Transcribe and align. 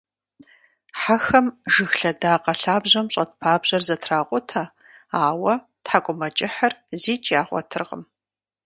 Хьэхэм 1.01 1.45
жыг 1.73 1.91
лъэдакъэ 1.99 2.53
лъабжьэм 2.61 3.07
щӀэт 3.13 3.31
пабжьэр 3.39 3.83
зэтракъутэ, 3.87 4.63
ауэ 5.27 5.53
тхьэкӀумэкӀыхьыр 5.83 6.73
зикӀ 7.01 7.29
ягъуэтыркъым. 7.41 8.03